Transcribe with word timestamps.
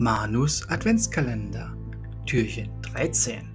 Manus 0.00 0.64
Adventskalender, 0.68 1.76
Türchen 2.24 2.70
13. 2.82 3.50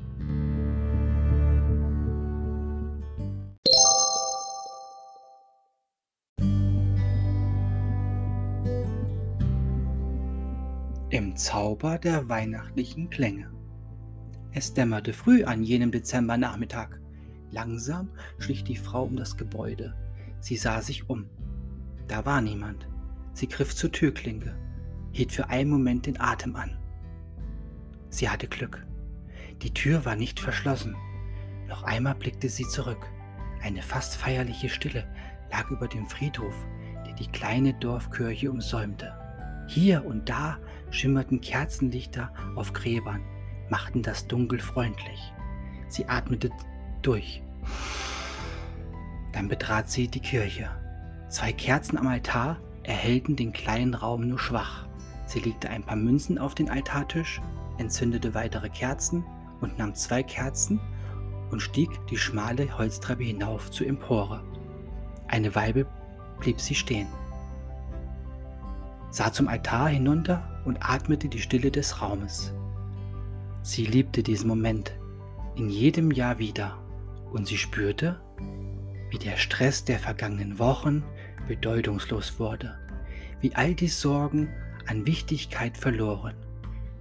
Im 11.11 11.33
Zauber 11.37 11.97
der 11.97 12.27
weihnachtlichen 12.27 13.09
Klänge. 13.09 13.49
Es 14.51 14.73
dämmerte 14.73 15.13
früh 15.13 15.45
an 15.45 15.63
jenem 15.63 15.91
Dezembernachmittag. 15.91 16.89
Langsam 17.51 18.09
schlich 18.37 18.65
die 18.65 18.75
Frau 18.75 19.03
um 19.03 19.15
das 19.15 19.37
Gebäude. 19.37 19.95
Sie 20.41 20.57
sah 20.57 20.81
sich 20.81 21.09
um. 21.09 21.29
Da 22.09 22.25
war 22.25 22.41
niemand. 22.41 22.89
Sie 23.31 23.47
griff 23.47 23.73
zur 23.73 23.93
Türklinke, 23.93 24.57
hielt 25.13 25.31
für 25.31 25.49
einen 25.49 25.69
Moment 25.69 26.05
den 26.05 26.19
Atem 26.19 26.55
an. 26.55 26.77
Sie 28.09 28.29
hatte 28.29 28.47
Glück. 28.47 28.85
Die 29.61 29.73
Tür 29.73 30.03
war 30.03 30.15
nicht 30.15 30.39
verschlossen. 30.39 30.95
Noch 31.67 31.83
einmal 31.83 32.15
blickte 32.15 32.49
sie 32.49 32.67
zurück. 32.67 33.09
Eine 33.61 33.81
fast 33.81 34.17
feierliche 34.17 34.67
Stille 34.67 35.07
lag 35.49 35.71
über 35.71 35.87
dem 35.87 36.07
Friedhof, 36.07 36.55
der 37.07 37.13
die 37.13 37.27
kleine 37.27 37.73
Dorfkirche 37.75 38.51
umsäumte. 38.51 39.13
Hier 39.67 40.05
und 40.05 40.27
da 40.27 40.57
schimmerten 40.91 41.39
Kerzenlichter 41.39 42.33
auf 42.55 42.73
Gräbern, 42.73 43.21
machten 43.69 44.01
das 44.01 44.27
Dunkel 44.27 44.59
freundlich. 44.59 45.33
Sie 45.87 46.07
atmete 46.07 46.49
durch. 47.01 47.41
Dann 49.31 49.47
betrat 49.47 49.89
sie 49.89 50.07
die 50.07 50.19
Kirche. 50.19 50.69
Zwei 51.29 51.53
Kerzen 51.53 51.97
am 51.97 52.07
Altar 52.07 52.57
erhellten 52.83 53.35
den 53.35 53.53
kleinen 53.53 53.93
Raum 53.93 54.27
nur 54.27 54.39
schwach. 54.39 54.87
Sie 55.33 55.39
legte 55.39 55.67
ein 55.67 55.81
paar 55.81 55.95
Münzen 55.95 56.37
auf 56.37 56.53
den 56.53 56.69
Altartisch, 56.69 57.41
entzündete 57.79 58.35
weitere 58.35 58.69
Kerzen 58.69 59.25
und 59.61 59.79
nahm 59.79 59.95
zwei 59.95 60.21
Kerzen 60.21 60.79
und 61.49 61.59
stieg 61.59 61.89
die 62.11 62.17
schmale 62.17 62.77
Holztreppe 62.77 63.23
hinauf 63.23 63.71
zur 63.71 63.87
Empore. 63.87 64.43
Eine 65.27 65.55
Weile 65.55 65.87
blieb 66.39 66.61
sie 66.61 66.75
stehen, 66.75 67.07
sah 69.09 69.33
zum 69.33 69.47
Altar 69.47 69.87
hinunter 69.87 70.61
und 70.65 70.77
atmete 70.87 71.29
die 71.29 71.41
Stille 71.41 71.71
des 71.71 71.99
Raumes. 71.99 72.53
Sie 73.63 73.87
liebte 73.87 74.21
diesen 74.21 74.47
Moment 74.47 74.93
in 75.55 75.67
jedem 75.67 76.11
Jahr 76.11 76.37
wieder 76.37 76.77
und 77.31 77.47
sie 77.47 77.57
spürte, 77.57 78.21
wie 79.09 79.17
der 79.17 79.37
Stress 79.37 79.83
der 79.83 79.97
vergangenen 79.97 80.59
Wochen 80.59 81.03
bedeutungslos 81.47 82.37
wurde, 82.37 82.77
wie 83.41 83.55
all 83.55 83.73
die 83.73 83.87
Sorgen 83.87 84.49
an 84.87 85.05
Wichtigkeit 85.05 85.77
verloren. 85.77 86.35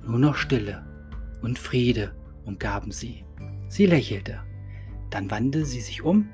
Nur 0.05 0.19
noch 0.19 0.37
Stille 0.37 0.85
und 1.43 1.59
Friede 1.59 2.15
umgaben 2.45 2.93
sie. 2.93 3.25
Sie 3.69 3.87
lächelte. 3.87 4.41
Dann 5.11 5.31
wandte 5.31 5.65
sie 5.65 5.81
sich 5.81 6.03
um, 6.03 6.29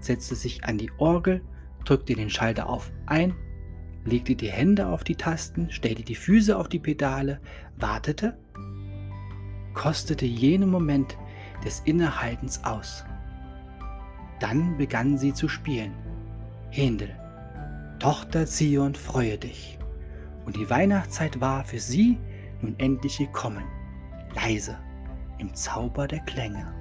setzte 0.00 0.34
sich 0.34 0.64
an 0.64 0.78
die 0.78 0.90
Orgel, 0.98 1.42
drückte 1.84 2.14
den 2.14 2.30
Schalter 2.30 2.68
auf 2.68 2.90
ein, 3.06 3.34
legte 4.04 4.34
die 4.34 4.50
Hände 4.50 4.86
auf 4.86 5.04
die 5.04 5.16
Tasten, 5.16 5.70
stellte 5.70 6.02
die 6.02 6.14
Füße 6.14 6.56
auf 6.56 6.68
die 6.68 6.78
Pedale, 6.78 7.40
wartete, 7.76 8.38
kostete 9.74 10.26
jenen 10.26 10.70
Moment 10.70 11.16
des 11.64 11.80
Innehaltens 11.80 12.64
aus. 12.64 13.04
Dann 14.38 14.78
begann 14.78 15.18
sie 15.18 15.34
zu 15.34 15.48
spielen. 15.48 15.92
Händel, 16.70 17.14
Tochter 17.98 18.46
Zion, 18.46 18.94
freue 18.94 19.36
dich. 19.36 19.79
Und 20.44 20.56
die 20.56 20.68
Weihnachtszeit 20.68 21.40
war 21.40 21.64
für 21.64 21.78
sie 21.78 22.18
nun 22.60 22.74
endlich 22.78 23.18
gekommen, 23.18 23.64
leise 24.34 24.78
im 25.38 25.54
Zauber 25.54 26.06
der 26.06 26.20
Klänge. 26.20 26.79